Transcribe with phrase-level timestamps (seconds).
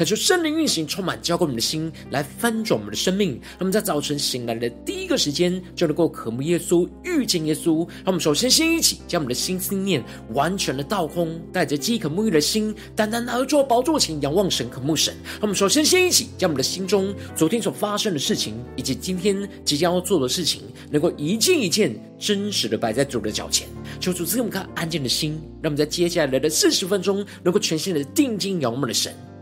[0.00, 3.32] 渴求圣灵运行，充满浇灌我们的心，来翻转我们的生命。
[3.32, 7.86] 让我们在早晨醒来的第一个时间，就能够渴慕耶稣，遇见耶稣。
[7.96, 15.14] 让我们首先先一起将我们的心思念完全的倒空，带着饥渴沐浴的心，单单而坐宝座前仰望神，渴慕神。
[15.32, 23.68] 让我们首先先一起将我们的心中昨天所发生的事情，以及今天即将要做的事情，能够一件一件真实的摆在主的脚前。
[24.00, 29.14] 求主赐给我们看安静的心，让我们在接下来的四十分钟，能够全心的定睛仰望我们的神。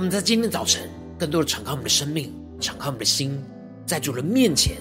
[0.00, 3.38] 我们在今天早晨，更多的敞开我们的生命，敞开我们的心，
[3.84, 4.78] 在主的面前，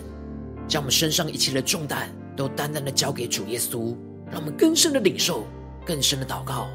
[0.66, 3.94] 将我们身上一切的重担都单单的交给主耶稣，
[4.32, 5.46] 让我们更深的领受，
[5.86, 6.70] 更深的祷告。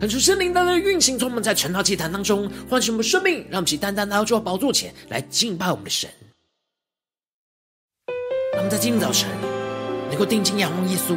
[0.00, 6.08] 看出圣灵当中的运行，充满在晨祷祭坛当中，唤醒我们生命，让我们起单单来到主宝座前来敬拜我们的神。
[8.52, 9.28] 让我们在今天早晨
[10.08, 11.16] 能够定睛仰望耶稣，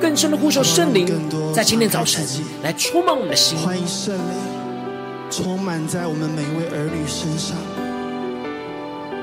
[0.00, 1.06] 更深的呼求圣灵，
[1.52, 2.24] 在今天早晨
[2.62, 3.58] 来充满我们的心。
[3.58, 4.22] 欢迎圣灵
[5.28, 7.56] 充满在我们每一位儿女身上。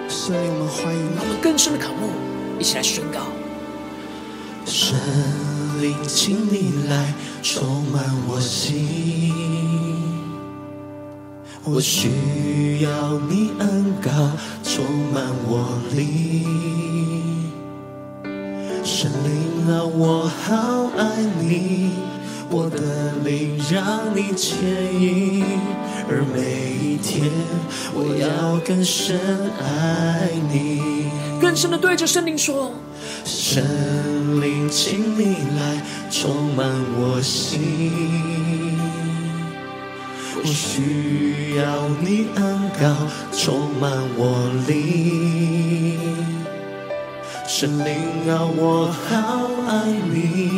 [0.10, 1.16] 圣灵，我们欢迎你。
[1.16, 2.10] 让我们更深的渴慕，
[2.60, 3.28] 一起来宣告。
[4.66, 4.98] 圣
[5.82, 9.34] 灵，请你来充满我心，
[11.64, 14.32] 我需要你恩膏
[14.64, 16.44] 充满我灵。
[18.84, 21.92] 圣灵啊，我好爱你，
[22.50, 24.60] 我的灵让你牵
[25.00, 25.44] 引，
[26.08, 27.32] 而每一天
[27.94, 29.20] 我要更深
[29.60, 31.10] 爱你。
[31.42, 32.72] 更深的对着圣灵说。
[33.26, 33.64] 圣
[34.42, 36.66] 灵，请你来充满
[36.98, 37.92] 我心，
[40.38, 42.84] 我需要你恩膏
[43.32, 45.98] 充满我灵。
[47.48, 50.50] 神灵啊，我好爱你，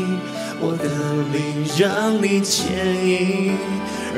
[0.59, 0.85] 我的
[1.31, 1.37] 灵
[1.77, 2.65] 让你牵
[3.07, 3.57] 引，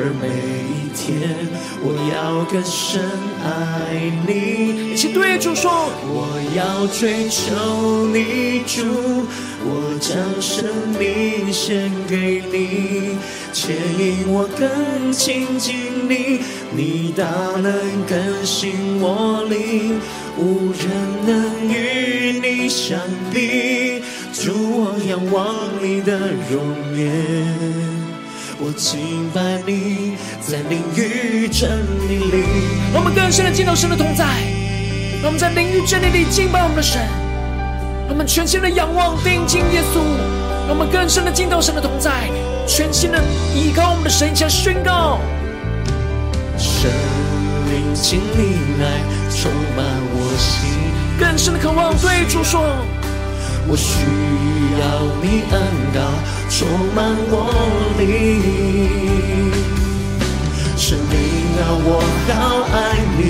[0.02, 0.30] 而每
[0.72, 1.36] 一天
[1.84, 3.02] 我要更深
[3.44, 4.94] 爱你。
[4.94, 5.70] 一起对主说，
[6.08, 9.28] 我要追求你，主，
[9.62, 10.66] 我将生
[10.98, 13.18] 命献给你，
[13.52, 15.76] 牵引我更亲近
[16.08, 16.40] 你，
[16.72, 17.26] 你大
[17.62, 17.74] 能
[18.08, 20.00] 更新我灵，
[20.38, 20.88] 无人
[21.28, 22.98] 能与你相
[23.34, 24.02] 比。
[24.32, 26.18] 主，我仰望你的
[26.50, 27.99] 容颜。
[28.62, 32.44] 我敬拜你，在灵与真理里。
[32.94, 34.26] 我们更深的进入神的同在，
[35.24, 37.00] 让我们在灵与真理里敬拜我们的神。
[38.06, 40.04] 让我们全新的仰望定睛耶稣，
[40.68, 42.30] 让我们更深的敬到神的同在，
[42.68, 43.24] 全新的
[43.56, 45.20] 依靠我们的神，向宣告。
[46.58, 46.92] 神
[47.72, 49.00] 灵，请你来
[49.32, 50.70] 充满我心，
[51.18, 52.60] 更深的渴望对主说。
[53.72, 54.04] 我需
[54.82, 54.84] 要
[55.22, 55.62] 你恩
[55.94, 56.02] 膏
[56.50, 57.34] 充满我
[58.00, 58.04] 灵，
[60.76, 61.16] 圣灵
[61.60, 62.34] 啊，我好
[62.74, 62.76] 爱
[63.18, 63.22] 你，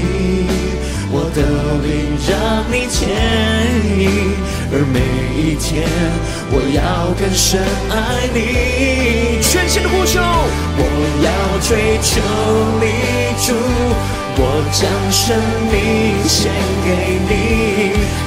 [1.12, 1.38] 我的
[1.83, 1.88] 灵
[2.25, 2.31] 让
[2.71, 2.98] 你牵
[4.00, 4.01] 引，
[4.71, 4.98] 而每
[5.38, 5.68] 一天
[6.50, 6.80] 我要
[7.19, 7.60] 更深
[7.92, 7.94] 爱
[8.33, 8.38] 你。
[9.42, 10.22] 全新的呼求，
[10.77, 10.81] 我
[11.22, 11.27] 要
[11.60, 12.22] 追求
[12.80, 12.83] 你，
[13.45, 13.54] 主，
[14.42, 14.42] 我
[14.72, 14.81] 将
[15.12, 15.36] 生
[15.69, 15.75] 命
[16.25, 16.50] 献
[16.86, 16.88] 给
[17.27, 17.31] 你，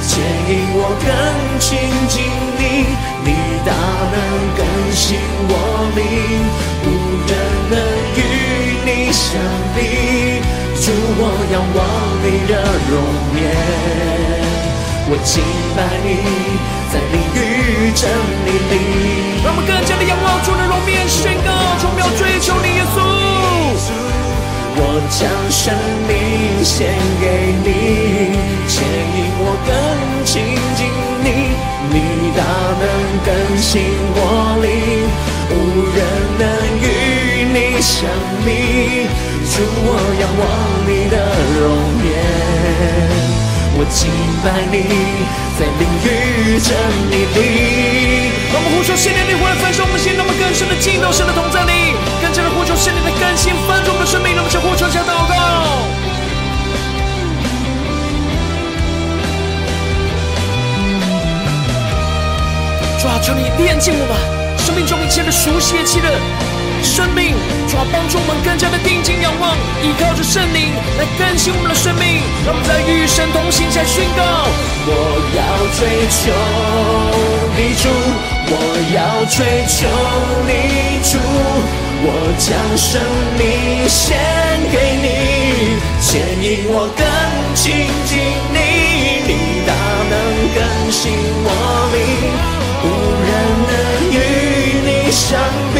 [0.06, 1.08] 牵引我更
[1.58, 1.66] 亲
[2.08, 2.14] 近
[2.58, 2.62] 你，
[3.24, 3.28] 你
[3.64, 3.72] 大
[4.12, 4.16] 能
[4.56, 4.60] 更
[4.92, 5.18] 新
[5.48, 5.52] 我
[5.94, 6.00] 灵，
[6.84, 6.86] 无
[7.28, 7.30] 人
[7.70, 7.74] 能
[8.16, 8.20] 与
[8.84, 9.22] 你相
[9.74, 9.78] 比。
[10.82, 11.20] 主，我
[11.52, 11.78] 仰望
[12.24, 12.52] 你的
[12.90, 12.92] 容
[13.38, 13.40] 颜，
[15.06, 15.40] 我敬
[15.76, 16.08] 拜你，
[16.90, 17.38] 在灵与
[17.94, 18.02] 真
[18.46, 18.74] 理里。
[19.44, 21.48] 让我们更加的仰望主的容面，宣告，
[21.78, 22.98] 从没有追求你耶稣。
[24.74, 24.80] 我
[25.10, 25.20] 将
[25.50, 25.72] 生
[26.08, 28.34] 命献给你，
[28.66, 29.70] 牵引我更
[30.24, 30.32] 亲
[30.74, 30.90] 近
[31.22, 32.42] 你大
[32.80, 32.84] 能
[33.24, 33.70] 更新
[34.14, 34.18] 我
[34.62, 34.66] 灵，
[35.50, 35.52] 无
[35.94, 35.98] 人
[36.38, 36.44] 能
[36.80, 36.84] 与
[37.52, 38.08] 你相
[38.44, 38.48] 比。
[39.52, 39.88] 主，我
[40.20, 40.42] 仰望
[40.88, 41.16] 你的
[41.60, 41.62] 容
[42.04, 42.10] 颜。
[43.74, 44.08] 我敬
[44.44, 44.76] 拜你，
[45.58, 46.70] 在灵与真
[47.10, 47.38] 理里。
[48.52, 54.34] 让我们呼求圣灵的火来焚烧我们心，让我们更深的敬到神的同在里，更加的呼求圣灵的更新翻转我们的生命。
[54.34, 55.91] 让我们向呼求加祷告。
[63.22, 64.12] 求你炼净我们
[64.66, 66.08] 生命中一切的属血气的。
[66.82, 67.32] 生命，
[67.70, 69.54] 主要帮助我们更加的定睛仰望，
[69.86, 72.18] 依靠着圣灵来更新我们的生命。
[72.42, 74.50] 让我们在与神同行下宣告：
[74.90, 74.90] 我
[75.38, 75.40] 要
[75.78, 76.34] 追求
[77.54, 77.86] 你主，
[78.50, 78.58] 我
[78.90, 79.86] 要追求
[80.42, 81.22] 你主，
[82.02, 82.98] 我将生
[83.38, 84.18] 命献
[84.74, 87.06] 给你，牵引我更
[87.54, 88.18] 亲近
[88.50, 89.70] 你，你大
[90.10, 90.18] 能
[90.50, 91.14] 更新
[91.44, 91.81] 我
[95.22, 95.38] 相
[95.72, 95.78] 比。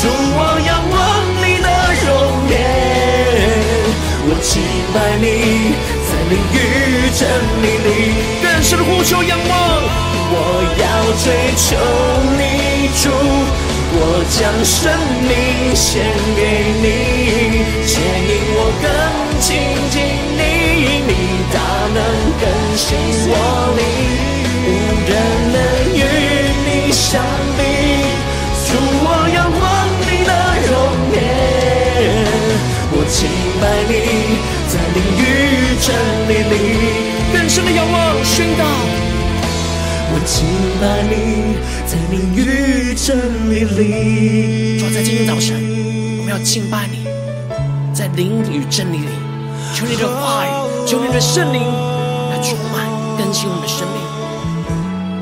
[0.00, 0.98] 主，我仰望
[1.38, 1.68] 你的
[2.02, 2.08] 容
[2.50, 2.52] 颜，
[4.26, 4.50] 我敬
[4.92, 5.24] 拜你，
[6.08, 6.58] 在灵与
[7.14, 7.20] 真
[7.62, 7.88] 理里
[8.42, 9.50] 更深的呼求仰望。
[10.34, 10.36] 我
[10.74, 10.84] 要
[11.22, 11.64] 追求
[12.36, 12.42] 你，
[13.00, 13.04] 主，
[13.94, 13.96] 我
[14.26, 14.80] 将生
[15.22, 15.30] 命
[15.76, 16.02] 献
[16.34, 16.40] 给
[16.82, 16.84] 你，
[17.86, 17.92] 牵
[18.26, 18.84] 引我更
[19.38, 19.46] 亲
[19.90, 19.94] 近
[20.36, 20.42] 你，
[21.06, 21.10] 你
[21.54, 21.56] 大
[21.94, 21.98] 能
[22.40, 22.44] 更
[22.76, 22.82] 新
[23.28, 23.30] 我
[23.78, 23.80] 灵，
[24.66, 24.68] 无
[25.06, 25.10] 人
[25.52, 25.56] 能
[25.94, 26.00] 与
[26.66, 27.22] 你相
[27.56, 27.60] 比。
[29.22, 29.62] 我仰望
[30.02, 30.30] 你的
[30.66, 30.74] 容
[31.14, 31.16] 颜。
[32.90, 33.30] 我敬
[33.62, 33.94] 拜你，
[34.66, 35.22] 在灵与
[35.78, 35.94] 真
[36.26, 36.54] 理里
[37.32, 38.64] 更深的仰望宣告。
[40.10, 40.44] 我敬
[40.80, 41.54] 拜你，
[41.86, 43.14] 在灵与真
[43.48, 44.80] 理里。
[44.80, 45.54] 主在今天早晨，
[46.18, 47.06] 我们要敬拜你，
[47.94, 49.08] 在灵与真理里，
[49.72, 50.50] 求你的话语，
[50.84, 54.02] 求你的圣灵来充满更新我们的生命。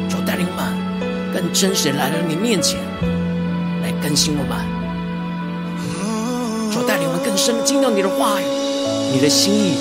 [0.08, 0.64] 主带领我们
[1.34, 2.80] 更真实的来到你面前，
[4.00, 4.58] 更新我们。
[6.72, 8.44] 主带领我们更深的进到你的话语、
[9.12, 9.74] 你的心意、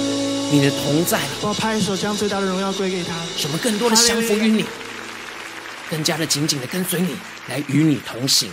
[0.51, 1.19] 你的同在。
[1.41, 3.13] 我拍手，将最大的荣耀归给他。
[3.37, 4.65] 使我们更多的降服于你，
[5.89, 7.15] 更加的紧紧的跟随你，
[7.47, 8.51] 来与你同行。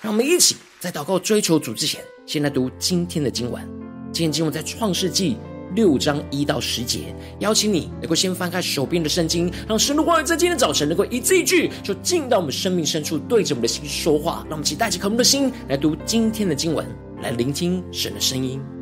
[0.00, 3.68] 让我们一起在祷告追求主之前，先来读今天的经文。
[4.12, 5.36] 今天经文在创世纪
[5.74, 7.14] 六章一到十节。
[7.40, 14.44] 邀请你能够先翻开手边的圣经，让神的话语在今天早晨能够一字一句，就进到我们生命深处，对着我们的心说话。
[14.48, 16.86] 让我们期待着渴慕的心来读今天的经文。
[17.22, 18.75] 来聆听神的声音。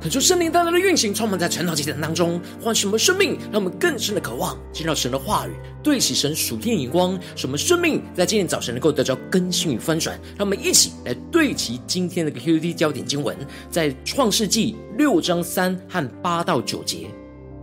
[0.00, 5.50] 恳求圣灵带来的运行，充满在晨祷祭坛当中，唤什么生命，让我们更深的渴望见到神的话语，
[5.82, 10.18] 对齐神属天眼光，什么生命在今天早晨能够得着更新与翻转。
[10.38, 13.36] 让我们一起来对齐今天的 QD 焦点经文，
[13.70, 17.06] 在创世纪六章三和八到九节，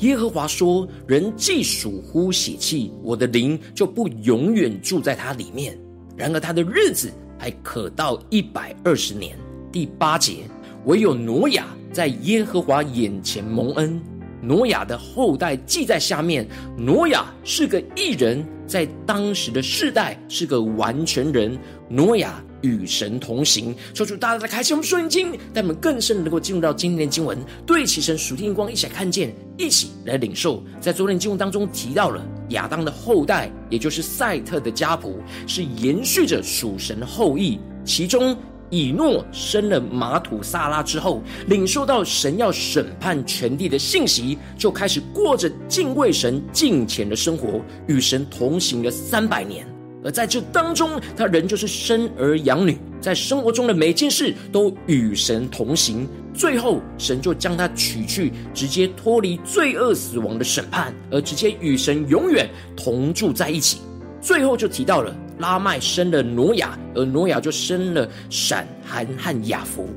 [0.02, 5.74] 耶和华说：“人既属乎血气，我的灵就不永远住在他里面；
[6.16, 9.36] 然而他的日子还可到一百二十年。”
[9.70, 10.44] 第八节，
[10.86, 11.66] 唯有挪亚。
[11.90, 14.00] 在耶和华眼前蒙恩，
[14.40, 16.48] 挪亚的后代记在下面。
[16.78, 21.58] 挪亚是个义人，在当时的世代是个完全人。
[21.90, 30.64] 挪亚与神同行，求主大大的开启我们属灵经，带我们更深能够进入到今天的经文，对齐神属天光，一起来看见，一起来领受。
[30.80, 35.18] 在昨天经文当中提到了亚当的后代，也就是赛特的家谱，
[35.48, 38.38] 是延续着属神的后裔，其中。
[38.70, 49.66] 以诺生了马土撒拉之后，领受到神要审判全地的信息，就开始过着敬畏神、敬虔的生活，与神同行了三百年。
[50.04, 56.08] 而在这当中，他仍旧是生儿养女，在生活中的每件事都与神同行。
[56.34, 63.80] 最后，神就将他取去，直接脱离罪恶死亡的审判，而直接与神永远同住在一起。
[64.22, 65.14] 最后就提到了。
[65.40, 69.88] 拉麦生了挪亚，而挪亚就生了闪、含和雅弗。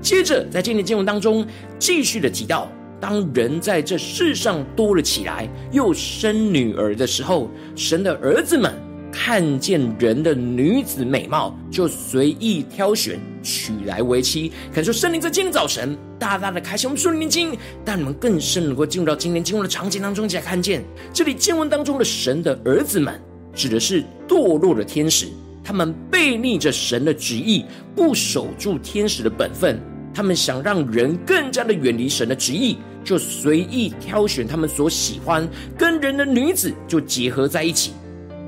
[0.00, 1.46] 接着，在今天经文当中，
[1.78, 2.70] 继续的提到，
[3.00, 8.72] 当人在这世上多了起来，又生女儿的时候，神的儿子们
[9.10, 14.52] 看见人的女子美貌，就随意挑选，娶来为妻。
[14.72, 23.20] 可以说，圣灵在今天早晨大大的开启我们属灵的经，但你们更深能够进入到今天经文的场景当中，一起来看见这里经文当中的神的儿子们。
[23.54, 25.26] 指的是堕落的天使，
[25.64, 27.64] 他们背逆着神的旨意，
[27.94, 29.80] 不守住天使的本分。
[30.14, 37.92] 他们想让人更加的远离神的旨意，就随意挑选他们所喜欢跟人的女子，就结合在一起。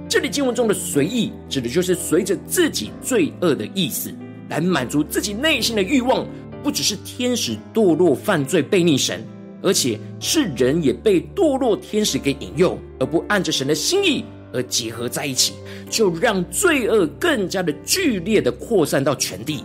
[0.09, 4.13] 这里经文中的随意，指的就是随着自己罪恶的意思，
[4.49, 6.27] 来满足自己内心的欲望。
[6.63, 9.25] 不只是天使堕落犯罪背逆神，
[9.63, 14.25] 而且是人也被堕落天使给引诱，而不按着神的心意。
[14.53, 15.55] 而结合在一起，
[15.89, 19.65] 就让罪恶更加的剧烈的扩散到全地。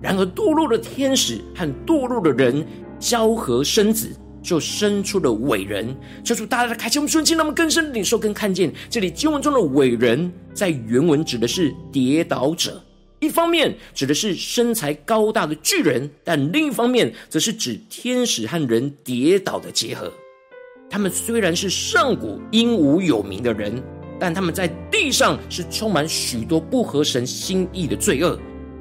[0.00, 2.64] 然而，堕落的天使和堕落的人
[3.00, 4.08] 交合生子，
[4.40, 5.94] 就生出了伟人。
[6.22, 12.80] 求主大大的开启我们瞬间，让我们更深的领受、更看见这里经文中的伟人，在原文指的是跌倒者。
[13.18, 20.12] 一方面指的是身材高大的巨人，但另一方面则是指天使和人跌倒的结合。
[20.88, 23.82] 他们虽然是上古英武有名的人。
[24.18, 28.38] 但他们在地上是充满许多不合神心意的罪恶，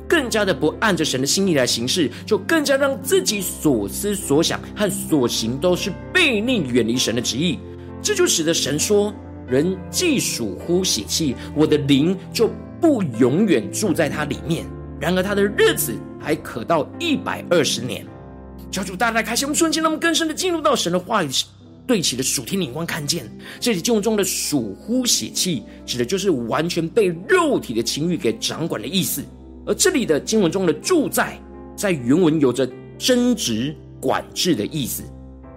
[0.08, 7.60] 更加的不按着神的心意来行事，就更加让自己所思所想和所行都是背逆远离神的旨意。
[8.02, 9.14] 这就使得神说
[9.48, 14.66] ：“人既属乎血气，我的灵就不永远住在他里面。
[15.00, 18.06] 然而他的日子还可到一百二十年。”
[18.72, 21.30] 小主大大开心我们瞬间，让我们更深的进入到神的话语。
[21.88, 23.26] 对齐的属天灵光，看见
[23.60, 29.24] 这里经文中的属乎血气，指的就是完全被肉体的情欲给掌管的意思。
[29.66, 31.40] 而这里的经文中的住在，
[31.76, 35.04] 在原文有着争执、管制的意思。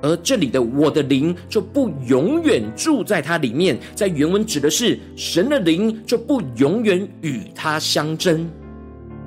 [0.02, 8.48] 而这里的我的灵就不永远住在它里面，在原文指的是神的灵就不永远与它相争。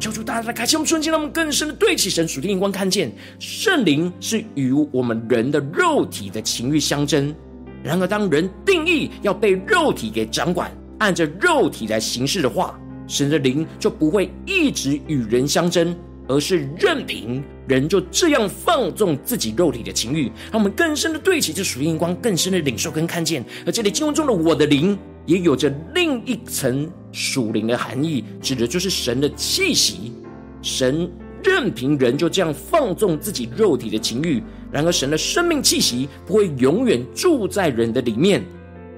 [0.04, 7.34] 求主大大的开启我们瞬间，让我们更深的对齐神属天眼光，看见圣灵是与我们人的肉体的情欲相争。
[7.82, 15.96] 然而，当人定义要被肉体给掌管，按着肉体来行事的话，神的灵就不会一直与人相争，
[16.28, 20.26] 而是任凭人就这样放纵自己肉体的情欲。
[20.52, 23.42] 让我们更深的对齐这属天眼光，更深的领受跟看见。
[23.66, 25.00] 而这里经文中的我的灵。
[25.26, 30.12] 也有着另一层属灵的含义，指的就是神的气息。
[30.62, 31.10] 神
[31.44, 38.44] 任凭人就这样放纵自己肉体的情欲，然而神的生命气息不会永远住在人的里面。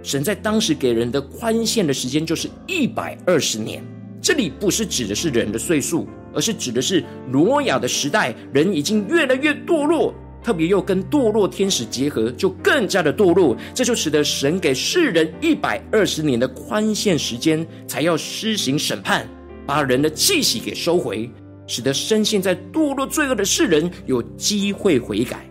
[0.03, 3.84] 神在当时给人的宽限的时间就是一百二十年。
[4.22, 10.13] 这里不是指的是人的岁数，而是指的是挪亚的时代，人已经越来越堕落。
[10.46, 13.58] 特别又跟堕落天使结合，就更加的堕落。
[13.74, 19.28] 这就使得神给世人一百二十年的宽限时间，才要施行审判，
[19.66, 21.28] 把人的气息给收回，
[21.66, 25.50] 使得深陷在堕落罪恶的世人有机会悔改。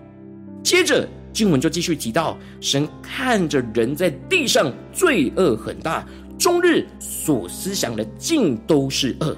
[0.63, 6.07] 接着经文就继续提到，神看着人在地上罪恶很大，
[6.39, 9.37] 终日所思想的尽都是恶。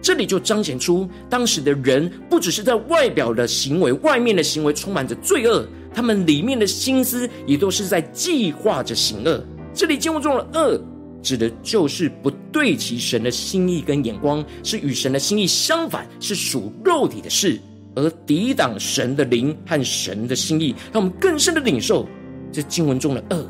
[0.00, 9.44] 这里就彰显出当时的人不只是在外表的行为、外面的行为充满着罪恶，他们里面的心思也都是在计划着行恶。
[9.74, 10.80] 这里经文中的恶，
[11.22, 17.60] 指的就是不对齐神的心意跟眼光，是与神的心意相反，是属肉体的事，
[17.94, 22.06] 而抵挡神的灵和神的心意，让我们更深的领受
[22.52, 23.46] 这经文中的恶。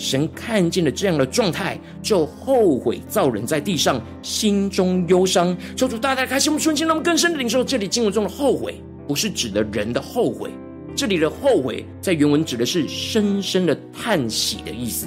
[0.00, 5.54] 神看见了这样的状态，就后悔造人在地上，心中忧伤。
[5.76, 10.50] 求主大大开心我们瞬间，让我们更深的领受这里经文中的后悔，不是指的人的后悔，
[10.96, 15.06] 这里的后悔在原文指的是深深的叹息的意思。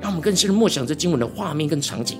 [0.00, 2.18] 让我们更深的默想这经文的画面跟场景，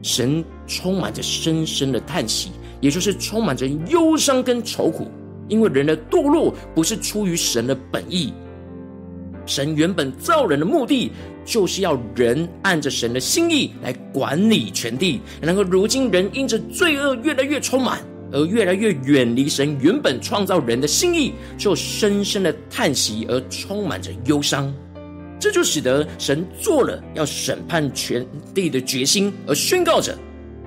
[0.00, 5.08] 神充满着深深的叹息，也就是充满着忧伤跟愁苦，
[5.46, 8.32] 因为人的堕落不是出于神的本意。
[9.46, 11.12] 神原本造人的目的，
[11.44, 15.20] 就是要人按着神的心意来管理全地。
[15.40, 18.00] 然而，如今人因着罪恶越来越充满，
[18.32, 24.72] 而越来越远离神原本创造人的心意，就深深的叹息，而充满着忧伤。
[25.38, 30.16] 这就使得神做了要审判全地的决心，而宣告着：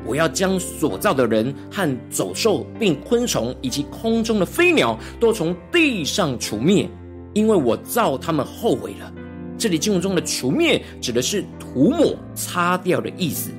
[0.05, 6.87] 我要将所造的人和走兽，并昆虫以及空中的飞鸟，都从地上除灭。
[7.33, 9.13] 因为我造他们后悔了。
[9.57, 13.49] 这里经文中的除灭指的是涂抹、擦掉的意思，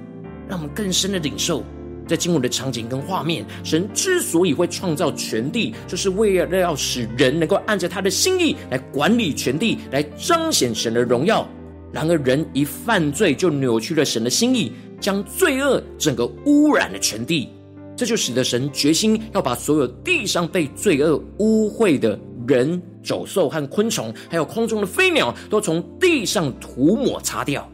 [0.48, 1.64] 让我们更深的领受
[2.06, 3.44] 在经文的场景跟画面。
[3.64, 11.46] 神之所以会创造全地，就是为了要使人能够按着他的心意来管理全地，来彰显神的荣耀。
[11.92, 17.48] 然而人一犯罪，就扭曲了神的心意，将罪恶整个污染了全地。
[17.96, 22.80] 这就使得神决心要把所有地上被罪恶污秽的人。
[23.08, 27.66] 走兽和昆虫，还有空中的飞鸟，都从地上涂抹擦掉，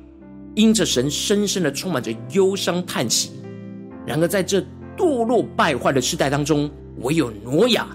[0.54, 3.32] 因着神深深的充满着忧伤叹息。
[4.06, 4.60] 然而，在这
[4.96, 6.70] 堕落败坏的世代当中，
[7.00, 7.88] 唯有挪亚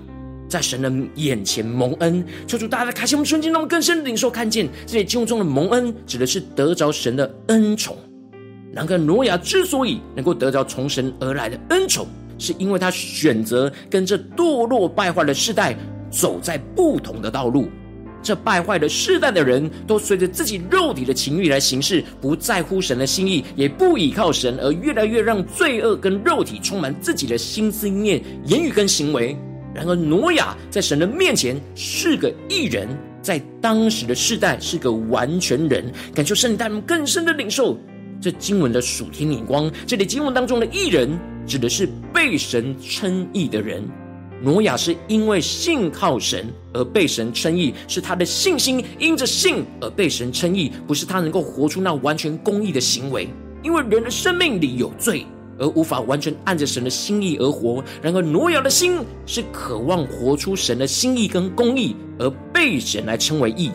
[0.50, 2.26] 在神的眼前蒙恩。
[2.46, 7.96] 求主大家开启我们瞬间，让我们更深的领受看见这里经文中的蒙恩，指的是得着神的恩宠。
[8.74, 12.06] 然而，挪亚之所以能够得着从神而来的恩宠，
[12.38, 15.78] 是因为他选择跟这堕落败坏的世代。
[16.10, 17.70] 走在不同的道路，
[18.22, 29.38] 这败坏的世代的人都随着自己肉体的情欲来行事，不在乎神的心意，也不倚靠神，而越来越让罪恶跟肉体充满自己的心思念、言语跟行为。
[29.74, 32.88] 然而，挪亚在神的面前是个义人，
[33.22, 35.86] 在当时的世代是个完全人。
[36.14, 37.78] 感受圣诞更深的领受
[38.20, 39.72] 这经文的属天眼光。
[39.86, 43.88] 这里经文当中的义人，指的是被神称义的人。
[44.42, 53.28] 挪亚是因为信靠神而被神称义，是他的信心因着信而被神称义，不是他能够活出那完全公义的行为。
[53.62, 55.26] 因为人的生命里有罪，
[55.58, 57.84] 而无法完全按着神的心意而活。
[58.02, 63.72] 然而挪亚的心是渴望活出神的心意跟公义，而被神来称为义。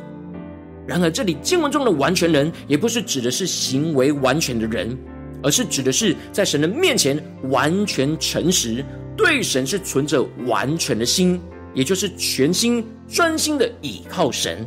[0.87, 4.97] 然而这里经文中的完全人，也不是指的是行为完全的人，
[5.43, 8.83] 而是指的是在神的面前完全诚实。
[9.17, 11.41] 对神是存着完全的心，
[11.73, 14.67] 也就是全心专心的倚靠神。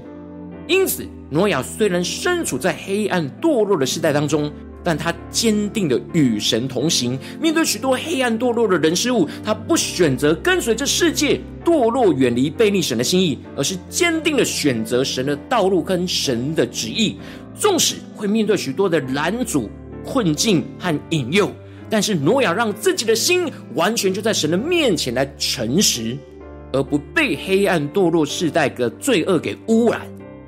[0.68, 4.52] 因此，挪亚虽然身处在黑暗堕落的世代当中，
[4.84, 7.18] 但他坚定的与神同行。
[7.42, 17.18] 面对许多黑暗堕落的人事物，他不选择跟随这世界堕落，远离背逆神的心意，而是坚定的选择神的道路跟神的旨意。
[17.54, 19.70] 纵使会面对许多的拦阻、
[20.06, 21.52] 困境和引诱。
[21.90, 26.18] 但是挪亚让自己的心完全就在神的面前来诚实，
[26.74, 30.02] 而不被黑暗堕落世代的罪恶给污染，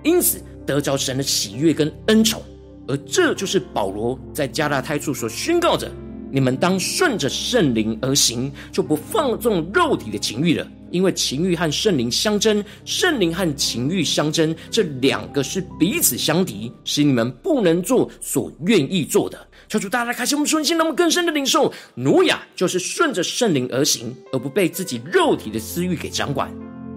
[0.03, 2.41] 因此得着神的喜悦跟恩宠。
[2.87, 5.89] 而这就是保罗在加拉太处所宣告着：
[6.31, 10.67] 你们当顺着圣灵而行，就不放纵肉体的情欲了。
[10.91, 19.37] 因为情欲和圣灵相争，圣灵和情欲相争，这两个是彼此相敌，使你们不能做所愿意做的。
[19.69, 26.51] 求主大家开启我们顺心，那么更深的领受，挪亚就是顺着圣灵而行，而不被自己肉体的私欲给掌管。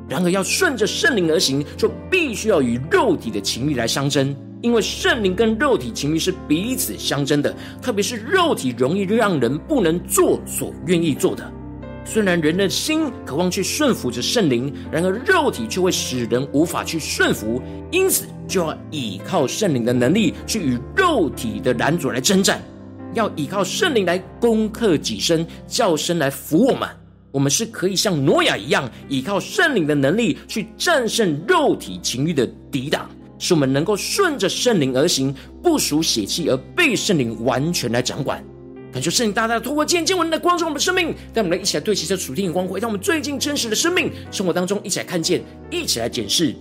[0.09, 11.53] 然而，要顺着圣灵而行，就必须要与肉体的情欲来相争，因为圣灵跟肉体情欲是彼此相争的，特别是肉体容易让人不能做所愿意做的。
[12.05, 22.61] 虽然人的心渴望去顺服着圣灵，然而肉体却会使人无法去顺服，因此就要依靠圣灵的能力去与肉体的拦阻来征战，
[23.15, 26.89] 要依靠圣灵来攻克己身，叫身来服我们。
[27.31, 38.45] 我们是可以像挪亚一样，依靠圣灵的能力去战胜肉体情欲的抵挡，使我们能够顺着圣灵而行，不属血气而被圣灵完全来掌管。
[38.93, 46.55] 感谢圣灵大大的透过今天经文的光照我们的生命，带我们来一起来对齐这属天的光辉，让我们最近真实的生命生活当中一起来看见，一起来检视。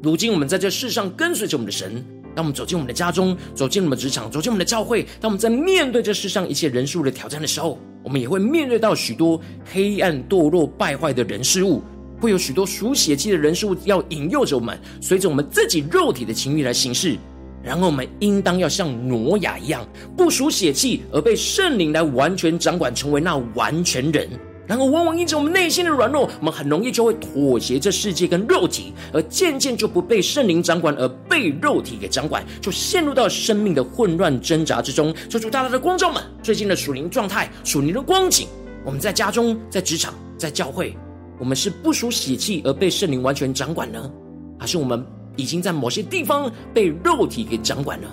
[0.00, 2.04] 如今我们在这世上跟随着我们的神，
[2.36, 9.40] 当我们走进我们的家中，走进我们的职场，走进我们的教会，当我们在面对这世上一切人数的挑战的时候，我们也会面对到许多
[9.72, 11.82] 黑暗、堕落、败坏的人事物，
[12.20, 17.16] 会有许多属血气的人事物要引诱着我们，随着我们自己肉体的情欲来行事。
[17.64, 24.28] 然后我们应当要像挪亚一样，不属血气，而被圣灵来完全掌管，成为那完全人。
[24.66, 35.14] 然后往往因着我们内心的软弱，我们很容易就会妥协这世界跟肉体，而渐渐就不被圣灵掌管，而被肉体给掌管，就陷入到生命的混乱挣扎之中。
[35.28, 38.48] 求主大大的光照们，最近的属灵状态、属灵的光景，
[38.86, 40.96] 我们在家中、在职场、在教会，
[41.38, 44.10] 我们是不属血气而被圣灵完全掌管呢，
[44.58, 45.04] 还是我们？
[45.36, 48.08] 已经在某些地方被肉体给掌管了，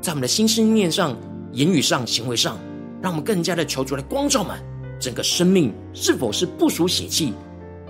[0.00, 1.16] 在我们的心思念上、
[1.52, 2.58] 言语上、行为上，
[3.02, 4.62] 让我们更加的求主来光照满，
[4.98, 7.32] 整个生命是否是不属血气，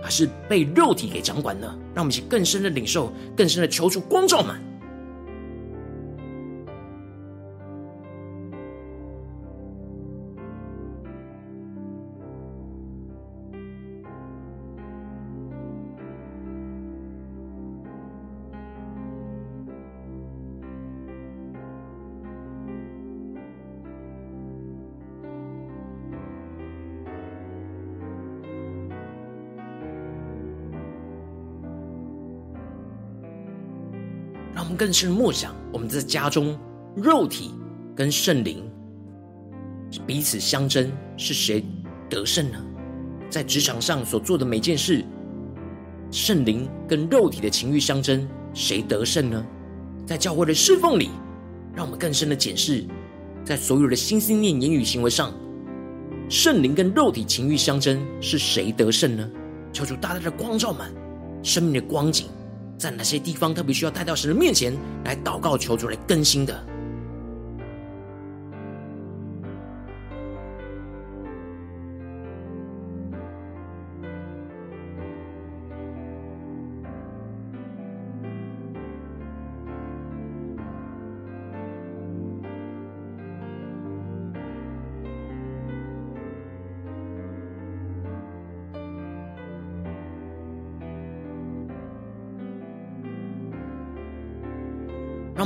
[0.03, 1.66] 还是被肉体给掌管呢？
[1.95, 4.61] 让我们去更深的领受，更深的求主光照满。
[34.77, 36.59] 更是默想，我们在家中，
[36.97, 37.53] 肉体
[37.95, 38.69] 跟圣灵
[40.07, 41.65] 彼此相争，是谁
[42.09, 42.59] 得胜呢？
[43.31, 45.05] 在职场上所做的每件事，
[46.11, 49.45] 圣灵跟肉体的情欲相争，谁得胜呢？
[50.07, 51.11] 在教会的侍奉里，
[51.75, 52.85] 让我们更深的检视，
[53.45, 55.33] 在所有的心思念、言语、行为上，
[56.29, 59.31] 圣灵跟肉体情欲相争，是谁得胜呢？
[59.73, 60.93] 求主大大的光照满
[61.43, 62.27] 生命的光景。
[62.79, 66.72] 在哪些地方特别需要带到神的面前来祷告、求主来更新的？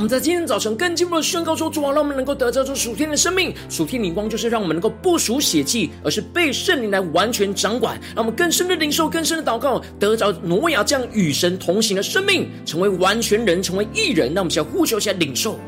[0.07, 3.53] 在今天早晨更进一步的宣告说：主啊，让我们能够得着这属天的生命。
[3.69, 7.99] 属天灵光就是让我们能够不属血气，而是被圣灵来完全掌管。
[8.15, 14.33] 让我们更深的领受、更深的祷告，得着挪亚这样与神同行的生命，成为完全人，成为一人。
[14.33, 15.59] 那我们先呼求起来领受。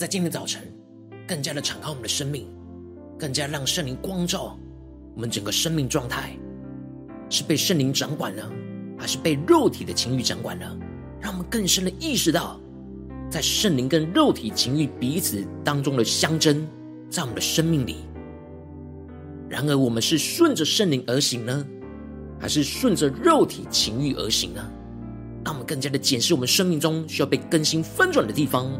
[0.00, 0.62] 在今天早晨，
[1.28, 2.46] 更加的敞开我们的生命，
[3.18, 4.58] 更加让圣灵光照
[5.14, 6.34] 我们整个生命状态，
[7.28, 8.50] 是被圣灵掌管呢，
[8.96, 10.74] 还是被肉体的情欲掌管呢？
[11.20, 12.58] 让我们更深的意识到，
[13.28, 16.66] 在圣灵跟肉体情欲彼此当中的相争，
[17.10, 17.96] 在我们的生命里。
[19.50, 21.66] 然而，我们是顺着圣灵而行呢，
[22.38, 24.66] 还是顺着肉体情欲而行呢？
[25.44, 28.72] 让我们更加的检视我们生命中需要被更新翻转的地方。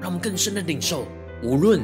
[0.00, 1.06] 让我们更深的领受，
[1.42, 1.80] 无论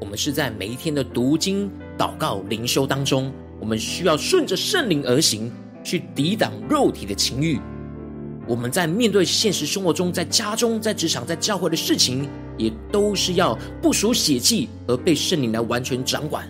[0.00, 5.50] 我们是在每一天的读经、祷告、灵修当中，我们需要顺着圣灵而行，
[5.82, 7.58] 去抵挡肉体的情欲。
[8.46, 16.48] 我们在面对现实生活中，在家中、在职场、在教会的事情，也都是要不属血气，而被圣灵来完全掌管。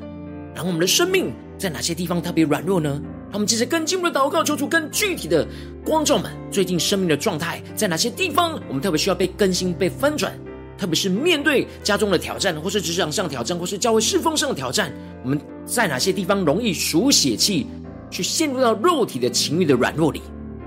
[0.55, 3.01] 然后，我们的生命在哪些地方特别软弱呢？
[3.31, 5.47] 让我们接着更进一步的祷告，求主更具体的
[5.85, 10.33] 光照们最近生命的状态，在哪些地方我们特别需要被更新、被翻转。
[10.81, 14.90] 特别是面对家中的挑战，或是职场上挑战，或是教会侍奉上的挑战，
[15.23, 17.66] 我们在哪些地方容易属血气，
[18.11, 20.23] 去陷入到肉体的情欲的软弱里？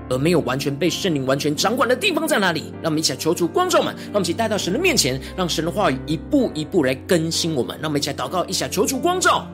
[0.08, 2.72] 而没有完全被圣灵完全掌管的地方在哪里？
[2.80, 7.76] 让我们一起来求主光照们，让我们一起带到神的面前，让神的话语一步一步来更新我们。
[7.80, 9.48] 让我们一起来祷告，一起来求主光照。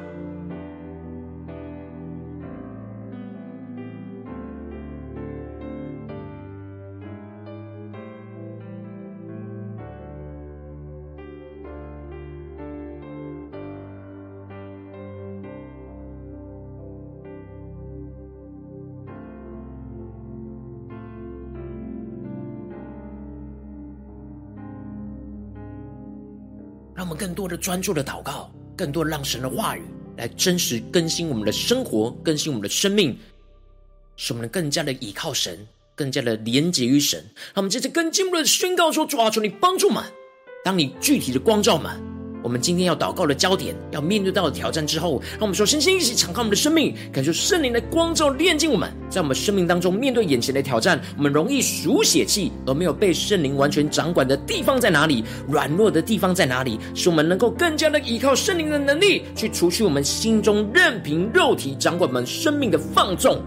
[27.20, 29.82] 更多的专注的祷告，更多让神的话语
[30.16, 33.14] 来真实更新我们的生活，更新我们的生命，
[34.16, 37.22] 使我们更加的倚靠神，更加的连结于神。
[37.52, 40.02] 让我们接着更进一步的宣告说：主啊，求你帮助们，
[40.64, 42.09] 当你具体的光照们。
[42.42, 48.90] 我们今天要祷告的焦点，要面对到的挑战之后，让我们首先先一起敞开我们的生命，感受圣灵的光照炼净我们。
[49.08, 55.24] 在我们生命当中，面对眼前的挑战，我们容易数血气而没有被圣灵完全掌管的地方在哪里？
[55.48, 56.78] 软弱的地方在哪里？
[56.94, 63.42] 使我们能够更加的依靠圣灵的能力，去除去我们心中任凭肉体掌管我们生命的放纵，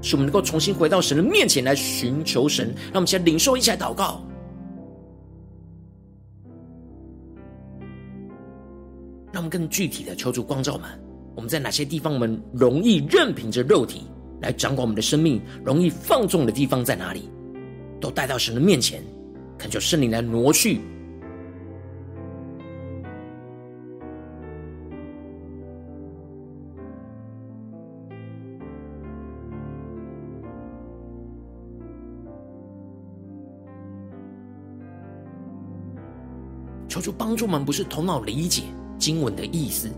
[0.00, 2.66] 使我们能够重新回到神的面前来寻求神。
[2.86, 4.22] 让我们先领受一起来祷告。
[9.32, 10.88] 让我们更具体的求主光照们，
[11.34, 14.06] 我们在哪些地方我们容易任凭着肉体
[14.40, 17.28] 来掌管我们的生命，容易放纵的地方在哪里？
[18.00, 19.02] 都带到神的面前，
[19.58, 20.80] 恳求圣灵来挪去。
[36.88, 38.62] 求主帮助们，不是头脑理解。
[38.98, 39.88] 经文的意思，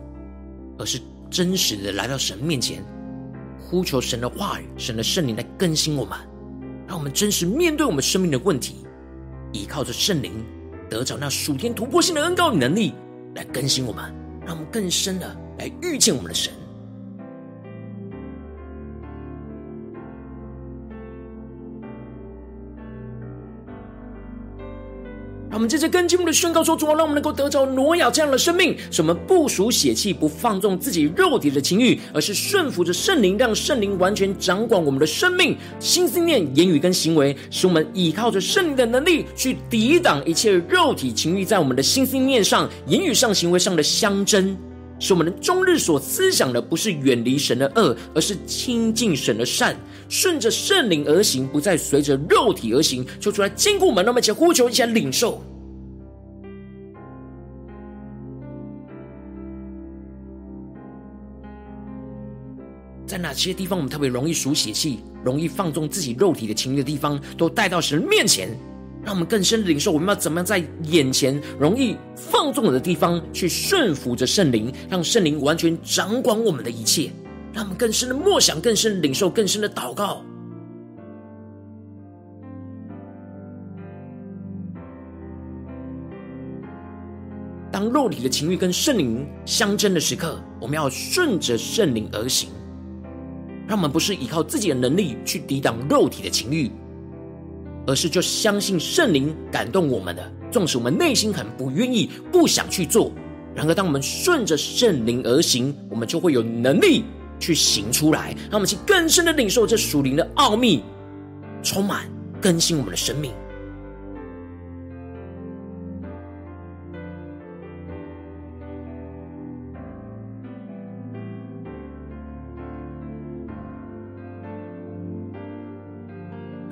[0.79, 2.85] 而是真实的来到神面前，
[3.59, 6.19] 呼求神的话语、神的圣灵来更新我们，
[6.87, 8.77] 让我们真实面对我们生命的问题，
[9.53, 10.45] 依靠着圣灵
[10.89, 12.93] 得着那属天突破性的恩膏与能力
[13.35, 14.05] 来更新我们，
[14.47, 16.53] 让我们更深的来遇见我们的神。
[25.51, 44.57] 让我们接着更进一步的宣告说：“主啊，让我们能够得着挪亚这样的生命，使我们不属血气，不放纵自己肉体的情欲，而是顺服着圣灵，让圣灵完全掌管我们的生命、心思念、言语跟行为，使我们依靠着圣灵的能力去抵挡一切肉体情欲在我们的心思念上、言语上、行为上的相争，
[45.01, 49.75] 使我们的终日所思想的不是远离神的恶，而是亲近神的善。”
[50.09, 55.41] 顺着圣灵而行，不再随着肉体而行，求主来坚固我们，让我们一起呼求，一起领受。
[63.07, 68.57] 在哪些地方我们特别容易数血气，容易放纵自己肉体的情欲的地方，都带到神面前，
[69.05, 69.91] 让我们更深的领受。
[69.93, 77.11] 我们要怎么样在眼前容易放纵的地方，去顺服着圣灵，让圣灵完全掌管我们的一切。
[77.53, 80.23] 让我们更深的默想，更深的领受，更深的祷告。
[87.73, 92.51] 当肉体的情欲跟圣灵相争的时刻，我们要顺着圣灵而行。
[93.67, 96.71] 让我们不是依靠自己的能力去抵挡肉体的情欲，
[97.91, 103.11] 而是就相信圣灵感动我们的，纵使我们内心很不愿意、不想去做。
[103.53, 107.03] 然而，当我们顺着圣灵而行，我们就会有能力。
[107.41, 110.83] 去行出来，让我们去更深的领受这属灵的奥秘，
[111.63, 112.07] 充满
[112.39, 113.33] 更新我们的生命。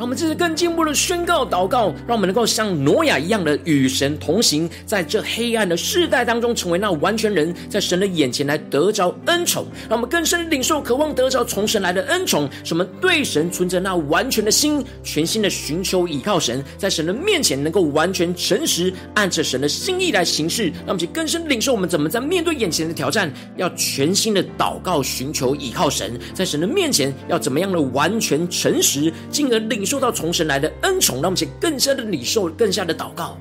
[0.09, 9.67] 我们这次更进一步的宣告祷告，让我们能够像挪亚一样的与神同行，在这黑暗的世代当中，成为那完全人，在神的眼前来得着恩宠。
[9.87, 20.69] 让我们更深领受，渴望得着从神来的恩宠，使我们对神存着那完全的心，全心的寻求依靠神，在神的面前能够完全诚实，按着神的心意来行事。
[20.69, 29.85] 让我们去更深领受，我们怎么在面对眼前的挑战，要全心的祷告，寻求依靠神，在神的面前要怎么样的完全诚实，进而领。
[29.89, 33.37] 受受到从神来的恩宠，让我们去更深的领受，更加的祷告，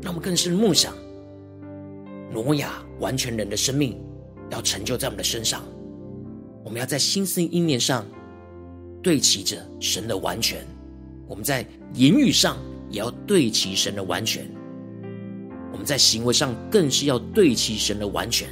[0.00, 0.94] 让我们更深的梦想，
[2.32, 4.02] 挪亚完全人的生命
[4.48, 5.62] 要成就在我们的身上。
[6.64, 8.06] 我们要在心思意念上
[9.02, 10.64] 对齐着神的完全，
[11.28, 12.56] 我们在言语上
[12.88, 14.50] 也要对齐神的完全，
[15.70, 18.48] 我们在行为上更是要对齐神的完全。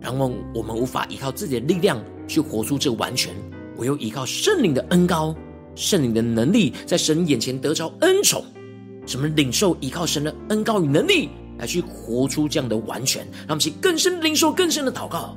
[0.00, 3.34] 然后我们无法依靠自己的力量去活出这完全，
[3.76, 5.34] 唯有依靠圣灵的恩高、
[5.74, 8.44] 圣灵的能力，在神眼前得着恩宠。
[9.06, 15.36] 什么领受依靠神的恩高与能力，来去活出这样的完全，让我们去更深领受、更深的祷告。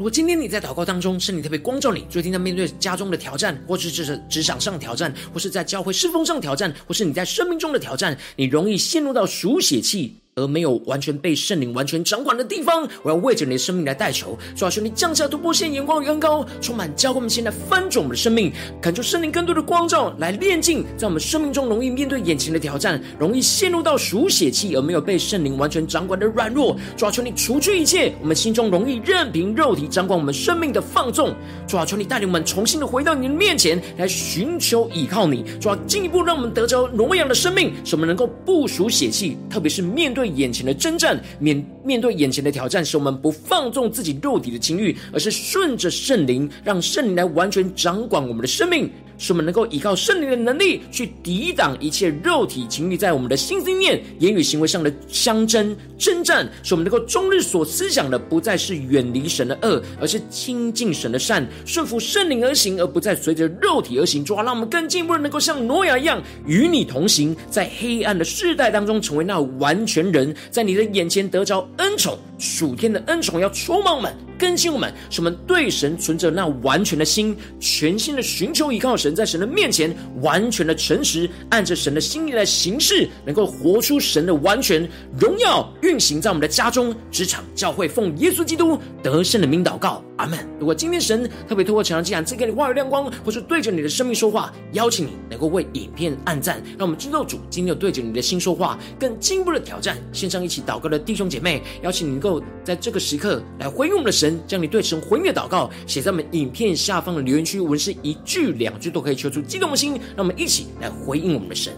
[0.00, 18.50] 如果今天你在祷告当中，圣灵特别光照你，最近在面对家中的挑战，或是这是职场上的挑战，或是在教会侍奉上挑战，或是你在生命中的挑战，你容易陷入到属血气，而没有完全被圣灵完全掌管的地方，我要为着你的生命来代求，主啊，求你降下突破线、眼光与恩膏，充满教会我们现在翻转我们的生命，
[18.80, 31.34] 恳求圣灵更多的光照来炼净，在我们生命中容易面对眼前的挑战，容易陷入到属血气而没有被圣灵完全掌管的软弱，主啊，求你除去一切我们心中容易任凭肉体掌管我们生命的放纵，
[31.66, 48.90] 主啊，求你带领我们重新的回到你的面前来寻求依靠你，主啊，进一步让我们得着荣耀的生命，使我们能够不属血气，特别是面对眼前的征战，面面对眼前的挑战，使我们不放纵自己肉体的情欲，而是顺着圣灵，让圣灵来完全掌管我们的生命。
[49.20, 56.50] 使我们能够依靠圣灵的能力，去抵挡一切肉体情欲在我们的心思念、言语行为上的相争征战。
[56.62, 64.24] 使我们能够终日所思想的，不再是远离神的恶，而是亲近神的善，顺服圣灵而行，而不再随着肉体而行。
[64.24, 74.10] 主啊，让我们更进一步的能够像挪亚一样，与你同行，在黑暗的世代当中，成为那完全人，在你的眼前得着恩宠，属天的恩宠要充满我们。
[74.40, 84.88] 更新我们，使我们对神存着那完全的心，全心的寻求依靠神，在神的面前完全的诚实，按着神的心意来行事，能够活出神的完全
[85.18, 90.38] 荣耀，运行在我们的家中、职场、教会，奉耶稣基督得胜的名祷告，阿门。
[90.58, 99.98] 如果今天神特别透过晨祷祭坛赐给你话语亮光，或是对着你的生命说话，邀请你能够为影片按赞，让我们知道主今天有对着你的心说话，更进一步的挑战。
[100.12, 104.29] 线上一起祷告的弟兄姐妹，邀请你能够在这个时刻来回应我们的神。
[104.46, 111.72] 将你对神回应的祷告写在我们影片下方的留言区，文是一句两句都可以求出激动的心，让我们一起来回应我们的神。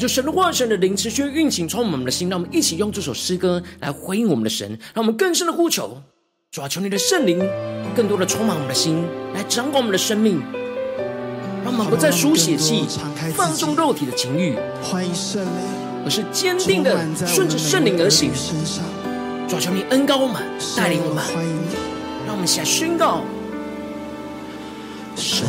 [0.00, 2.30] 就神的化，神的灵持续运行，充满我们的心。
[2.30, 6.00] 让我们一起用这首诗歌来回应我们的神，让我们更深的呼求，
[6.50, 7.38] 主啊，求你的圣灵
[7.94, 10.42] 更多的充满我们的心，来掌管我们的生命。
[11.62, 12.86] 让我们不再书写气，
[13.36, 14.56] 放纵肉体的情欲，
[16.02, 18.30] 而是坚定的顺着圣灵而行。
[19.46, 20.42] 主啊求你恩高我们，
[20.74, 21.22] 带领我们，
[22.24, 23.20] 让我们一起来宣告。
[25.14, 25.46] 神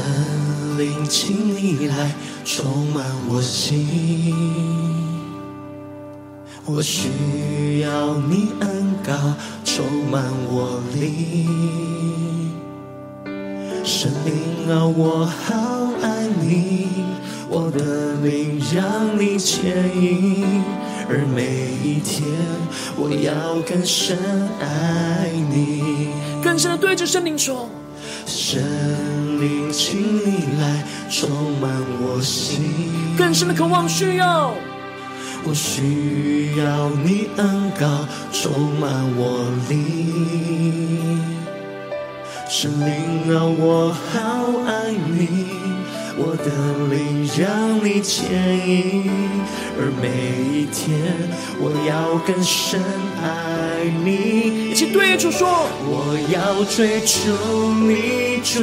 [0.82, 2.12] 灵，请你来
[2.44, 4.36] 充满我心，
[6.66, 9.14] 我需要你恩膏
[9.64, 12.52] 充满我灵。
[13.84, 16.88] 神灵啊，我好爱你，
[17.48, 20.64] 我的灵让你牵引，
[21.08, 22.26] 而每一天
[22.98, 24.18] 我要更深
[24.60, 26.10] 爱你。
[26.44, 27.70] 更深的对着圣灵说。
[28.26, 28.62] 神
[29.40, 32.64] 灵，请你来充满我心，
[33.18, 34.54] 更深的渴望需要，
[35.44, 41.20] 我需要你恩膏充满我灵。
[42.50, 44.20] 神灵啊，我好
[44.68, 45.48] 爱你，
[46.18, 46.52] 我的
[46.94, 48.30] 灵让你牵
[48.68, 49.10] 引，
[49.78, 50.10] 而每
[50.52, 51.00] 一天
[51.60, 52.82] 我要更深
[53.24, 54.72] 爱你。
[54.72, 55.48] 一起对主说，
[55.86, 57.32] 我要追求
[57.74, 58.62] 你，主，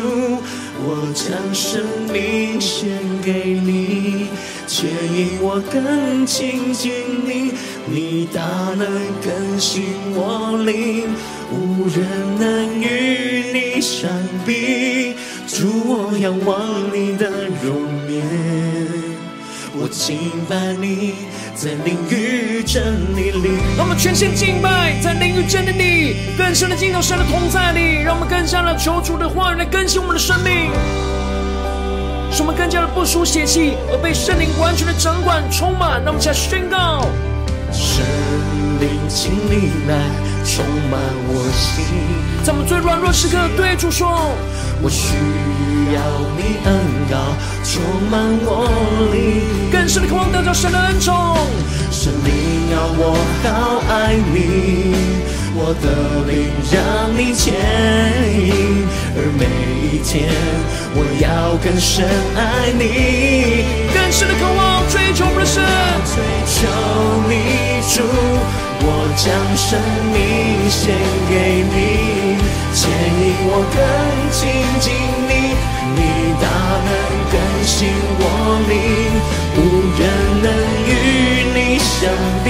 [0.80, 1.82] 我将生
[2.12, 2.88] 命献
[3.22, 4.28] 给你，
[4.66, 6.92] 牵引我更亲近
[7.26, 7.52] 你，
[7.86, 8.42] 你大
[8.76, 8.86] 能
[9.24, 9.84] 更新
[10.14, 11.08] 我灵，
[11.50, 12.06] 无人
[12.38, 14.10] 能与你相
[14.46, 15.14] 比，
[15.48, 16.60] 主，我仰望
[16.92, 17.26] 你的
[17.64, 18.22] 容颜。
[19.80, 21.14] 我敬拜你，
[21.54, 23.56] 在灵与真理里。
[23.74, 28.02] 让我们全心敬拜，在灵与真理里，更深的进到神的同在里。
[28.02, 30.70] 让我们更加的求主的话语来更新我们的生命，
[32.30, 36.02] 使我们更加的不输血气，而被圣灵完全的掌管充满。
[36.04, 37.08] 让我们起来宣告：
[37.72, 38.04] 圣
[38.80, 39.96] 灵，请你来
[40.44, 41.00] 充满
[41.32, 42.37] 我心。
[42.48, 44.08] 在我们最软弱时刻，对主说：
[44.80, 45.12] 我需
[45.92, 46.00] 要
[46.34, 46.80] 你恩
[47.10, 48.64] 膏充满我
[49.12, 49.44] 灵。
[49.70, 51.36] 更深的渴望得到神的恩宠，
[51.90, 53.12] 神灵啊，我
[53.44, 54.96] 好爱你，
[55.52, 57.52] 我的灵让你牵
[58.32, 59.44] 引，而每
[59.84, 60.32] 一天
[60.96, 63.92] 我要更深爱你。
[63.92, 65.60] 更深的渴望追求我们的神，
[66.08, 66.16] 追
[66.48, 66.64] 求
[67.28, 68.00] 你主，
[68.80, 69.26] 我将
[69.56, 69.68] 生
[70.12, 70.16] 命
[70.70, 70.94] 献
[71.28, 71.32] 给
[71.66, 71.76] 你，
[72.72, 72.78] 牵
[73.20, 73.76] 引我更
[74.30, 74.38] 亲
[74.80, 74.86] 近
[75.28, 75.32] 你，
[75.96, 76.00] 你
[76.40, 76.46] 大
[76.86, 76.90] 能
[77.32, 77.76] 更新
[78.18, 78.22] 我
[78.68, 78.72] 灵。
[79.58, 79.60] 无
[79.98, 80.00] 人
[80.42, 80.46] 能
[80.86, 80.90] 与
[81.52, 81.98] 你相
[82.44, 82.46] 比，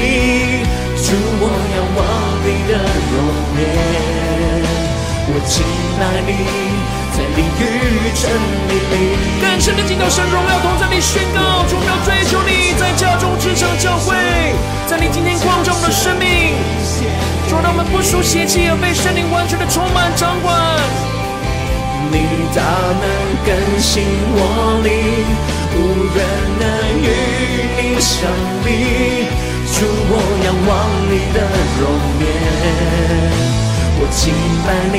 [1.02, 1.06] 主，
[1.40, 1.98] 我仰望
[2.44, 2.72] 你的
[3.10, 3.16] 容
[3.58, 3.60] 颜，
[5.30, 5.54] 我敬
[5.98, 6.30] 拜你，
[7.18, 8.30] 在灵与真
[8.70, 9.18] 理里。
[9.42, 14.14] 更深的敬到神荣耀同在里宣告，主，我们要追求你，在家中、职场、教会，
[14.86, 16.54] 在你今天光照我们的生命，
[17.50, 20.54] 主，让我们不输血气，而被圣灵完全的充满掌管。
[22.10, 22.22] 你
[22.54, 22.62] 大
[23.02, 23.04] 能
[23.44, 23.50] 更
[23.80, 24.06] 新
[24.38, 25.26] 我灵。
[25.70, 25.76] 无
[26.14, 26.18] 人
[26.58, 26.64] 能
[27.02, 27.06] 与
[27.76, 28.26] 你相
[28.64, 28.66] 比，
[29.74, 30.12] 主，我
[30.42, 30.70] 仰望
[31.10, 31.36] 你的
[31.78, 31.82] 容
[32.18, 32.24] 颜，
[34.00, 34.32] 我敬
[34.64, 34.96] 拜你，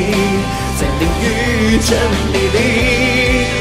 [0.79, 1.91] 在灵与真
[2.31, 2.57] 理里。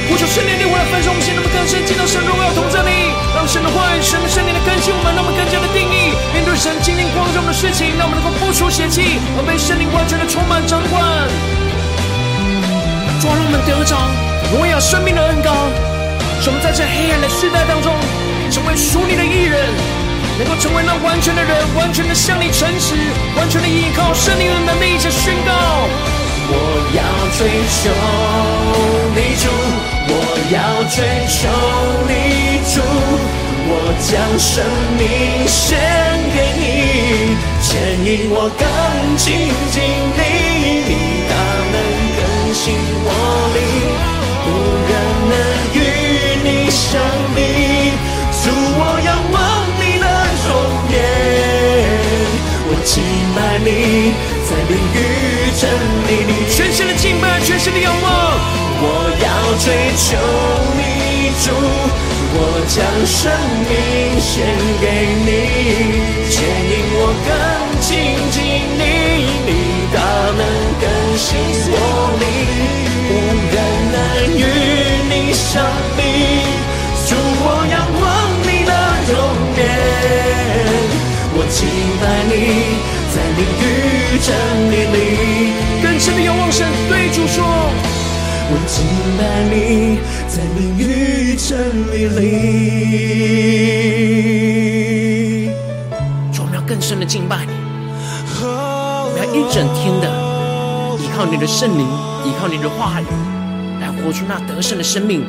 [0.06, 11.02] 呼求圣灵的话来分盛我们，让我们更深进到神荣耀同在里，让神的话语、神的圣灵来更新我们，让我们更加的定义面对神今天光照的事情，让我们能够不出血气，而被圣灵完全的充满掌管。
[13.18, 13.98] 主，让我们得着
[14.54, 15.50] 荣耀生命的恩膏。
[16.38, 17.90] 使我们在这黑暗的世代当中，
[18.46, 19.58] 成为属你的艺人，
[20.38, 22.94] 能够成为那完全的人，完全的向你诚实，
[23.34, 25.50] 完全的依靠圣灵的能力，一起宣告：
[26.51, 26.55] 我
[26.96, 27.01] 要
[27.36, 27.40] 追
[27.78, 27.80] 求
[29.14, 29.44] 你主，
[30.09, 30.12] 我
[30.51, 30.57] 要
[30.88, 30.96] 追
[31.28, 31.38] 求
[32.09, 32.11] 你。
[32.72, 32.80] 主，
[33.70, 34.64] 我将生
[34.99, 35.03] 命
[35.46, 35.57] 献
[36.34, 36.66] 给你，
[37.62, 37.68] 牵
[38.05, 38.62] 引我更
[39.16, 39.26] 亲
[39.70, 39.76] 近
[40.16, 40.20] 你，
[40.88, 40.90] 你
[41.28, 41.32] 大
[41.72, 41.76] 能
[42.16, 42.20] 更
[42.55, 42.64] 新
[43.05, 43.07] 我
[43.55, 43.59] 灵，
[44.44, 44.49] 无
[44.88, 44.92] 人
[45.28, 45.32] 能
[45.74, 45.76] 与
[46.44, 46.49] 你。
[46.70, 46.96] 相
[47.34, 47.38] 比，
[48.42, 49.36] 主，我仰望
[49.78, 50.05] 你的
[50.49, 50.49] 容
[50.92, 50.96] 颜，
[52.68, 52.90] 我敬
[53.36, 53.66] 拜你，
[54.49, 54.96] 在灵与
[55.61, 55.68] 真
[56.06, 58.06] 理你，全心的敬拜，全心的仰望。
[58.80, 59.26] 我要
[59.59, 60.06] 追求
[60.78, 61.50] 你，主，
[62.30, 62.38] 我
[62.70, 63.26] 将生
[63.66, 63.74] 命
[64.22, 64.46] 献
[64.78, 64.86] 给
[65.26, 65.28] 你，
[66.30, 67.28] 牵引我更
[67.80, 67.90] 亲
[68.30, 68.38] 近
[68.78, 68.82] 你，
[69.48, 69.50] 你
[69.92, 69.98] 大
[70.38, 70.42] 能
[70.78, 70.86] 更
[71.18, 71.26] 新
[71.72, 71.74] 我
[72.20, 72.22] 灵，
[73.11, 73.12] 无
[73.50, 73.56] 人
[73.90, 73.96] 能
[74.38, 74.40] 与
[75.11, 75.59] 你相
[75.96, 76.00] 比。
[77.09, 78.06] 主，我仰望
[78.46, 78.70] 你的
[79.11, 79.16] 容
[79.59, 79.59] 颜，
[81.34, 81.66] 我敬
[81.98, 82.78] 拜你，
[83.14, 84.28] 在灵与真
[84.70, 84.96] 理里。
[85.82, 87.44] 更深的仰望神，对主说：
[88.50, 88.84] 我敬
[89.16, 89.98] 拜你，
[90.28, 91.48] 在灵与真
[91.92, 92.28] 理里。
[96.32, 97.52] 主，我们要更深的敬拜你，
[98.42, 100.06] 我们要一整天的
[101.02, 101.86] 依靠你的圣灵，
[102.24, 103.06] 依靠你的话语，
[103.80, 105.24] 来活出那得胜的生命。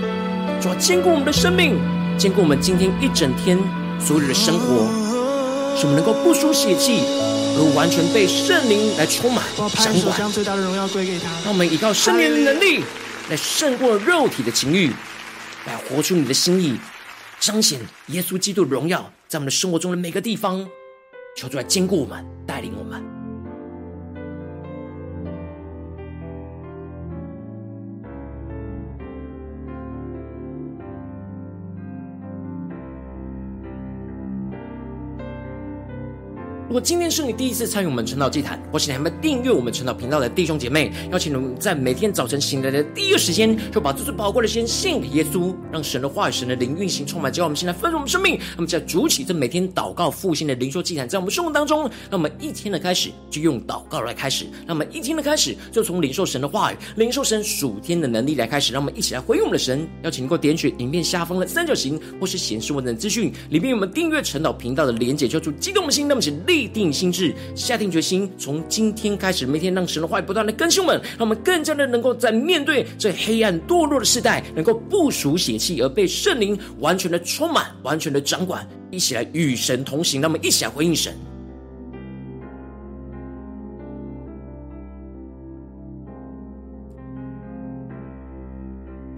[0.62, 1.80] 主要坚固我们的生命，
[2.18, 3.58] 坚固我们今天一整天
[4.00, 4.88] 所有的生活，
[5.78, 7.04] 使我们能够不输血气，
[7.58, 10.18] 而完全被圣灵来充满掌管。
[10.18, 11.30] 将最大的荣耀归给他。
[11.44, 12.84] 让我们依靠圣灵的能力，
[13.30, 14.92] 来胜过肉体的情欲，
[15.66, 16.78] 来活出你的心意，
[17.40, 20.68] 彰显耶稣基督的荣耀，在我们的生活中的每个地方。
[21.38, 23.09] 求主来坚固我们，带领我们。
[36.70, 48.40] 如果今天是你第一次参与我们晨祷祭坛，或是你还没订阅我们晨祷频道的弟兄姐妹，邀请你们在每天早晨醒来的第一个时间，就把这最宝贵的时间献给耶稣，让神的话语、神的灵运行充满，教我们现在丰盛我们生命。
[48.56, 59.88] 那么，在主起这每天祷告复兴的灵修祭坛，在我们生活当中，那么一天的开始就用祷告来开始，那么一天的开始就从领受神的话语、领受神属天的能力来开始，让我们一起来回应我们的神。
[60.04, 66.59] 邀请你能够点选影片下方的三角形，或是显示文字资讯里面有我们订阅晨祷频道的连结，叫做激动的心，那么请立。
[66.60, 80.20] 立定心智，下定决心，从今天开始，每天让神的话语不断的更新我们，让我们更加的能够在面对这黑暗堕落的时代，能够不属血气，而被圣灵完全的充满，完全的掌管，一起来与神同行。
[80.20, 81.14] 那么一起来回应神。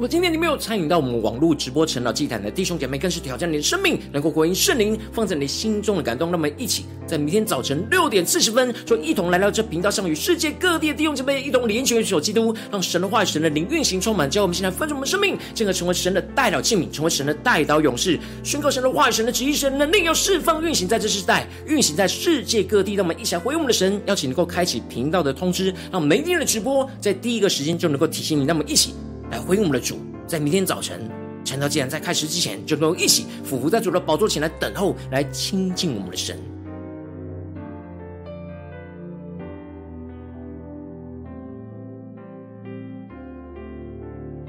[0.01, 6.31] 如果今天你没有参与到我们网络直播晨祷祭坛的弟兄姐妹，更是挑战你的生命，能够回应圣灵放在你心中的感动。
[6.31, 22.95] 那么，一起在明天早晨六点四十分，就一同来到这频道上，与世界各地的弟兄姐妹一同连结、基督，让神的话语、神的灵运行充满，教我们现在分盛我们生命，进而成为神的代祷器皿，成为神的代祷勇士，宣告神的话语、神的旨意、神的能力要释放运行在这世代，运行在世界各地。
[22.95, 28.45] 让我们一起来回应我们的神，邀请能够开启频道的通知，让每一天的直播在第一个时间就能够提醒你。
[28.45, 28.95] 那么，一起。
[29.31, 31.09] 来回应我们的主，在明天早晨
[31.45, 36.37] 晨祷既然在开始之前，就能够一起俯伏在主的宝座前来等候，来亲近我们的神。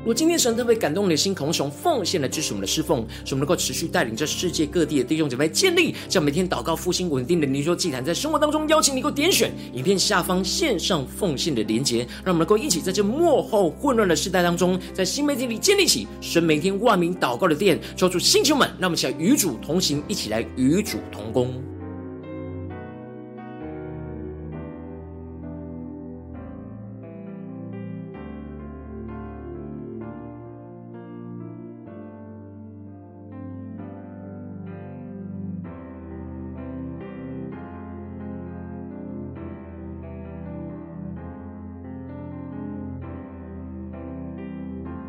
[0.02, 21.71] 如果今天神特别感动你的心，同时奉献来支持我们的侍奉，使我们能够持续带领着世界各地的弟兄姐妹建立，这样每天祷告复兴稳定的灵修祭坛，在生活当中邀请你能够点选影片下方线上奉献的连结，让我们能够一起在这幕后混乱的时代当中，在新媒体里建立起神每天万名祷告的殿，求主星球们，让我们起来与主同行，一起来与主同工。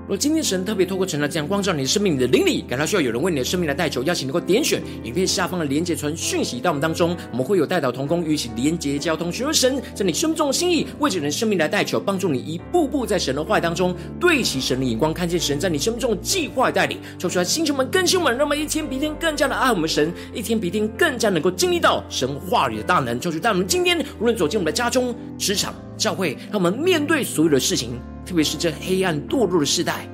[0.06, 27.98] 若今天神特别透过晨祷这样光照你的生命，你的灵里感到需要有人为你的生命来代求，邀请能够点选影片下方的连结传讯息到我们当中，我们会有代祷同工与一起连结交通，寻求神在你生命中的心意，为着你的生命来代求，帮助你一步步在神的话语当中对齐神的眼光，看见神在你生命中的计划带领，求出来星球们更新我们，让我们一天比一天更加的爱我们神，一天比一天更加能够经历到神话语的大能，求主带我们今天无论走进我们的家中、职场、教会，让我们面对所有的事情。
[28.26, 30.08] 特别是这黑暗堕落的世代，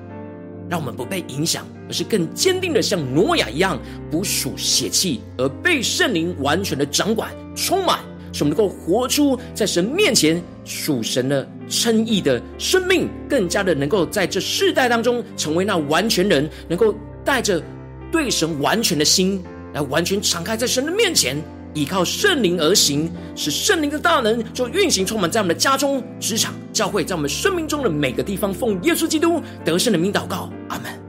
[0.69, 3.79] 让我们不被影响，而是更坚定的像挪亚一样，
[4.09, 7.99] 不属血气，而被圣灵完全的掌管、充满，
[8.33, 16.93] 使我们能够活出在神面前属神的称义的生命，更加的能够在这世代当中成为那完全人，能够
[17.23, 17.61] 带着
[18.11, 19.43] 对神完全的心，
[19.73, 21.37] 来完全敞开在神的面前。
[21.73, 28.53] 依靠圣灵而行，使圣灵的大能就运行充满在我们的家中、职场、教会，在我们生命中的每个地方。
[28.53, 31.08] 奉耶稣基督得胜的名祷告，阿门。